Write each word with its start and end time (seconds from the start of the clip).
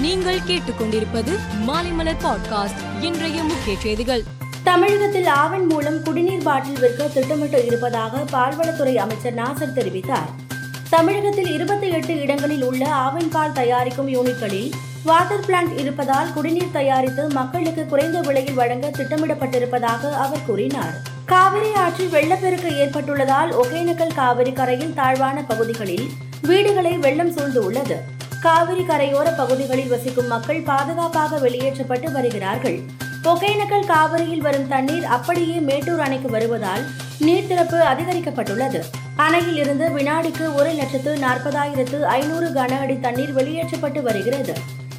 நீங்கள் 0.00 0.38
கேட்டுக்கொண்டிருப்பது 0.46 1.32
மாலைமலர் 1.66 2.16
பாட்காஸ்ட் 2.24 2.80
இன்றைய 3.00 3.42
முக்கிய 3.42 3.78
செய்திகள். 3.78 4.22
தமிழகத்தில் 4.64 5.26
ஆவண் 5.26 5.66
மூலம் 5.66 6.02
குடிநீர் 6.02 6.42
பாட்டில் 6.42 6.78
விற்க 6.78 7.06
திட்டமிட்டு 7.06 7.66
இருப்பதாக 7.66 8.18
பால்வளத்துறை 8.32 8.94
அமைச்சர் 8.94 9.34
நாசர் 9.34 9.72
தெரிவித்தார். 9.72 10.30
தமிழகத்தில் 10.90 11.52
இருபத்தி 11.52 11.88
எட்டு 11.88 12.20
இடங்களில் 12.20 12.62
உள்ள 12.62 12.86
ஆவின் 12.86 13.30
பால் 13.30 13.52
தயாரிக்கும் 13.52 14.08
யூனிட்களில் 14.08 14.70
வாட்டர் 15.04 15.44
பிளான்ட் 15.46 15.78
இருப்பதால் 15.78 16.32
குடிநீர் 16.32 16.72
தயாரித்து 16.72 17.28
மக்களுக்கு 17.28 17.86
குறைந்த 17.86 18.20
விலையில் 18.20 18.54
வழங்க 18.54 18.88
திட்டமிடப்பட்டிருப்பதாக 18.88 20.12
அவர் 20.12 20.44
கூறினார். 20.46 20.94
காவிரி 21.24 21.74
ஆற்றில் 21.74 22.08
வெள்ளப்பெருக்கு 22.08 22.76
ஏற்பட்டுள்ளதால் 22.76 23.52
ஒகேனக்கல் 23.52 24.14
காவிரி 24.14 24.52
கரையில் 24.52 24.94
தாழ்வான 24.94 25.42
பகுதிகளில் 25.42 26.10
வீடுகளை 26.42 26.96
வெள்ளம் 26.96 27.32
சூழ்ந்து 27.32 27.64
உள்ளது 27.64 28.18
காவிரி 28.44 28.82
கரையோர 28.82 29.36
பகுதிகளில் 29.36 29.88
வசிக்கும் 29.88 30.26
மக்கள் 30.26 30.60
பாதுகாப்பாக 30.60 31.38
வெளியேற்றப்பட்டு 31.38 32.12
வருகிறார்கள். 32.12 32.78
ஒகேனக்கல் 33.24 33.86
காவிரியில் 33.86 34.44
வரும் 34.46 34.68
தண்ணீர் 34.68 35.04
அப்படியே 35.04 35.56
மேட்டூர் 35.56 36.00
அணைக்கு 36.00 36.28
வருவதால் 36.30 36.84
நீர் 37.18 37.46
திறப்பு 37.46 37.78
அதிகரிக்கப்பட்டுள்ளது. 37.92 38.80
அணையில் 39.16 39.56
இருந்து 39.56 39.88
வினாடிக்கு 39.90 40.54
ஒரு 40.54 40.70
லட்சத்து 40.72 41.16
நாற்பதாயிரத்து 41.16 42.00
ஐநூறு 42.00 42.48
கன 42.48 42.78
அடி 42.80 43.00
தண்ணீர் 43.00 43.32
வெளியேற்றப்பட்டு 43.32 44.02
வருகிறது. 44.02 44.54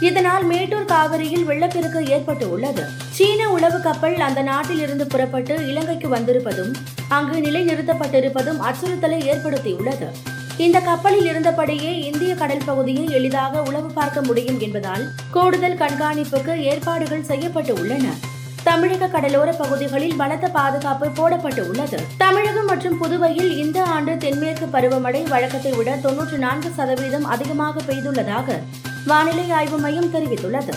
இதனால் 0.00 0.44
மேட்டூர் 0.44 0.84
காவிரியில் 0.84 1.44
வெள்ளப்பெருக்கு 1.44 2.02
ஏற்பட்டு 2.08 2.50
உள்ளது 2.50 2.84
சீன 3.10 3.48
உளவு 3.48 3.80
கப்பல் 3.80 4.20
அந்த 4.20 4.42
நாட்டில் 4.42 4.78
இருந்து 4.78 5.06
புறப்பட்டு 5.06 5.54
இலங்கைக்கு 5.68 6.08
வந்திருப்பதும் 6.16 6.74
அங்கு 7.08 7.38
நிலைநிறுத்தப்பட்டிருப்பதும் 7.38 8.62
அச்சுறுத்தலை 8.68 9.20
ஏற்படுத்தியுள்ளது. 9.32 10.08
இந்த 10.58 10.80
கப்பலில் 10.80 11.28
இருந்தபடியே 11.32 12.02
இந்திய 12.04 12.34
கடல் 12.34 12.64
பகுதியை 12.66 13.10
எளிதாக 13.10 13.62
உளவு 13.62 13.88
பார்க்க 13.92 14.22
முடியும் 14.22 14.60
என்பதால் 14.60 15.12
கூடுதல் 15.30 15.78
கண்காணிப்புக்கு 15.78 16.54
ஏற்பாடுகள் 16.60 17.22
செய்யப்பட்டு 17.22 17.74
உள்ளன. 17.74 18.14
தமிழக 18.64 19.06
கடலோர 19.06 19.52
பகுதிகளில் 19.52 20.16
பலத்த 20.16 20.48
பாதுகாப்பு 20.48 21.06
போடப்பட்டு 21.08 21.68
உள்ளது. 21.68 21.98
தமிழகம் 22.16 22.64
மற்றும் 22.64 22.98
புதுவையில் 22.98 23.56
இந்த 23.56 23.84
ஆண்டு 23.84 24.16
தென்மேற்கு 24.16 24.66
பருவமழை 24.66 25.28
வழக்கத்தை 25.28 25.72
விட 25.72 25.96
தொன்னூற்று 25.96 26.38
நான்கு 26.38 26.70
சதவீதம் 26.76 27.24
அதிகமாக 27.24 27.80
பெய்துள்ளதாக 27.80 28.58
வானிலை 29.06 29.50
ஆய்வு 29.50 29.78
மையம் 29.78 30.12
தெரிவித்துள்ளது. 30.14 30.76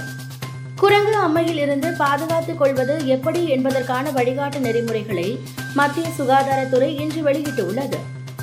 குரங்கு 0.76 1.16
அம்மையில் 1.16 1.58
இருந்து 1.58 1.92
பாதுகாத்துக் 1.92 2.58
கொள்வது 2.58 3.08
எப்படி 3.08 3.48
என்பதற்கான 3.48 4.10
வழிகாட்டு 4.10 4.60
நெறிமுறைகளை 4.60 5.40
மத்திய 5.74 6.08
சுகாதாரத்துறை 6.18 7.00
இன்று 7.00 7.22
வெளியிட்டுள்ளது. 7.22 7.98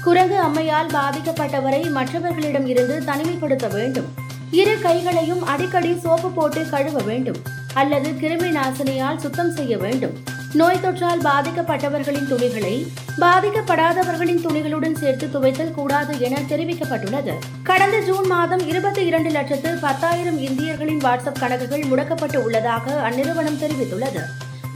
குரங்கு 0.05 0.41
அம்மையால் 0.41 0.87
பாதிக்கப்பட்டவரை 0.87 1.91
மற்றவர்களிடம் 1.91 2.67
இருந்து 2.67 3.03
தனிமைப்படுத்த 3.07 3.69
வேண்டும். 3.73 4.05
இரு 4.51 4.79
கைகளையும் 4.83 5.47
அடிக்கடி 5.47 5.99
சோப்பு 5.99 6.31
போட்டு 6.31 6.69
கழுவ 6.69 7.03
வேண்டும். 7.03 7.37
அல்லது 7.75 8.11
கிருமி 8.11 8.59
நாசினியால் 8.59 9.17
சுத்தம் 9.17 9.53
செய்ய 9.53 9.79
வேண்டும். 9.79 10.11
நோய் 10.53 10.81
தொற்றால் 10.83 11.21
பாதிக்கப்பட்டவர்களின் 11.21 12.29
துணிகளை 12.29 12.87
பாதிக்கப்படாதவர்களின் 13.21 14.45
துணிகளுடன் 14.47 14.95
சேர்த்து 14.95 15.27
துவைத்தல் 15.27 15.71
கூடாது 15.71 16.21
என 16.21 16.41
தெரிவிக்கப்பட்டுள்ளது. 16.49 17.33
கடந்த 17.63 17.99
ஜூன் 17.99 18.27
மாதம் 18.27 18.67
இருபத்தி 18.69 19.07
இரண்டு 19.07 19.31
லட்சத்து 19.31 19.79
பத்தாயிரம் 19.81 20.39
இந்தியர்களின் 20.39 20.99
வாட்ஸ்அப் 20.99 21.39
கணக்குகள் 21.39 21.81
முடக்கப்பட்டு 21.81 22.37
உள்ளதாக 22.37 23.11
அந்நிறுவனம் 23.11 23.61
தெரிவித்துள்ளது. 23.61 24.21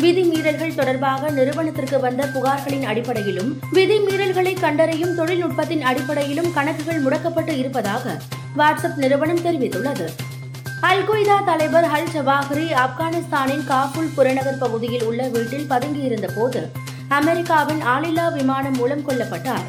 விதிமீறல்கள் 0.03 0.75
தொடர்பாக 0.75 1.31
நிறுவனத்திற்கு 1.31 2.01
வந்த 2.01 2.23
புகார்களின் 2.27 2.85
அடிப்படையிலும் 2.85 3.51
விதிமீறல்களை 3.73 4.53
கண்டறியும் 4.61 5.15
தொழில்நுட்பத்தின் 5.15 5.85
அடிப்படையிலும் 5.91 6.51
கணக்குகள் 6.53 7.03
முடக்கப்பட்டு 7.05 7.53
இருப்பதாக 7.59 8.15
வாட்ஸ்அப் 8.57 8.99
நிறுவனம் 9.05 9.45
தெரிவித்துள்ளது. 9.45 10.07
அல் 10.81 11.05
கொய்தா 11.09 11.37
தலைவர் 11.45 11.87
ஹல் 11.93 12.11
ஜவாஹரி 12.15 12.67
ஆப்கானிஸ்தானின் 12.85 13.65
காபூல் 13.71 14.13
புறநகர் 14.15 14.59
பகுதியில் 14.59 15.05
உள்ள 15.05 15.29
வீட்டில் 15.29 15.69
பதுங்கியிருந்த 15.71 16.29
போது 16.35 16.61
அமெரிக்காவின் 17.09 17.83
ஆளில்லா 17.95 18.27
விமானம் 18.33 18.77
மூலம் 18.77 19.05
கொல்லப்பட்டார். 19.09 19.67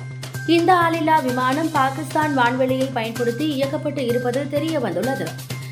இந்த 0.56 0.74
ஆளில்லா 0.86 1.16
விமானம் 1.28 1.72
பாகிஸ்தான் 1.72 2.38
வான்வெளியை 2.38 2.90
பயன்படுத்தி 2.94 3.48
இயக்கப்பட்டு 3.58 4.04
இருப்பது 4.12 4.50
தெரிய 4.50 4.80
வந்துள்ளது 4.80 5.28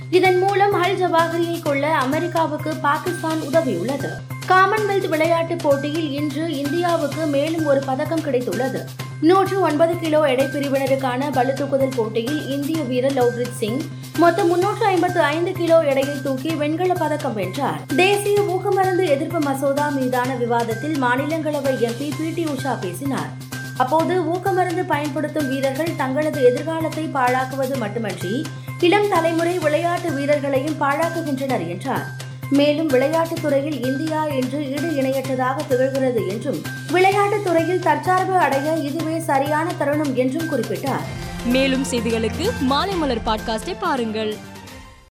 இதன் 0.10 0.40
மூலம் 0.40 0.74
அல் 0.84 0.98
ஜவாஹரியை 1.02 1.58
கொள்ள 1.62 1.84
அமெரிக்காவுக்கு 2.06 2.74
பாகிஸ்தான் 2.88 3.42
உதவியுள்ளது. 3.50 4.12
காமன்வெல்த் 4.48 5.08
விளையாட்டுப் 5.08 5.60
போட்டியில் 5.60 6.12
இன்று 6.12 6.58
இந்தியாவுக்கு 6.58 7.26
மேலும் 7.26 7.66
ஒரு 7.66 7.80
பதக்கம் 7.86 8.20
கிடைத்துள்ளது. 8.20 8.84
நூற்று 9.22 9.62
ஒன்பது 9.62 10.00
கிலோ 10.00 10.22
எடை 10.22 10.46
பிரிவினருக்கான 10.46 11.30
பளுதூக்குதல் 11.32 11.96
போட்டியில் 11.96 12.50
இந்திய 12.50 12.84
வீரர் 12.84 13.14
லவ்ரித் 13.14 13.58
சிங் 13.58 13.82
மொத்தம் 14.18 14.48
முன்னூற்று 14.48 14.86
ஐம்பத்து 14.86 15.22
ஐந்து 15.22 15.52
கிலோ 15.52 15.84
எடையை 15.84 16.22
தூக்கி 16.24 16.54
வெண்கல 16.54 16.94
பதக்கம் 16.94 17.34
வென்றார். 17.34 17.80
தேசிய 17.96 18.42
ஊக்கமருந்து 18.42 19.08
எதிர்ப்பு 19.08 19.40
மசோதா 19.40 19.90
மீதான 19.90 20.36
விவாதத்தில் 20.36 21.04
மாநிலங்களவை 21.04 21.74
எம்பி 21.88 22.12
பி 22.18 22.30
டி 22.36 22.44
உஷா 22.44 22.80
பேசினார். 22.80 23.30
அப்போது 23.78 24.22
ஊக்கமருந்து 24.22 24.86
பயன்படுத்தும் 24.88 25.48
வீரர்கள் 25.48 25.96
தங்களது 25.98 26.44
எதிர்காலத்தை 26.44 27.10
பாழாக்குவது 27.14 27.78
மட்டுமன்றி 27.78 28.46
இளம் 28.80 29.10
தலைமுறை 29.10 29.60
விளையாட்டு 29.60 30.12
வீரர்களையும் 30.12 30.80
பாழாக்குகின்றனர் 30.80 31.68
என்றார். 31.68 32.24
மேலும் 32.50 32.88
விளையாட்டுத் 32.88 33.42
துறையில் 33.42 33.84
இந்தியா 33.84 34.26
இன்று 34.26 34.70
ஈடு 34.70 34.82
இணையற்றதாக 34.82 35.60
திகழ்கிறது 35.70 36.30
என்றும் 36.30 36.62
விளையாட்டுத் 36.92 37.44
துறையில் 37.44 37.80
தற்சார்பு 37.80 38.38
அடைய 38.38 38.74
இதுவே 38.74 39.20
சரியான 39.20 39.74
தருணம் 39.74 40.16
என்றும் 40.16 40.52
குறிப்பிட்டார். 40.52 41.04
மேலும் 41.46 41.86
செய்திகளுக்கு 41.92 42.52
மாலைமலர் 42.70 43.22
பாட்காஸ்டை 43.26 43.76
பாருங்கள். 43.80 44.36